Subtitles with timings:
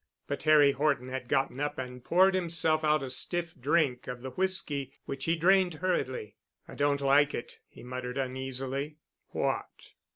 [0.27, 4.31] But Harry Horton had gotten up and poured himself out a stiff drink of the
[4.31, 6.37] whisky, which he drained hurriedly.
[6.67, 8.97] "I don't like it," he muttered uneasily.
[9.27, 9.91] "What?"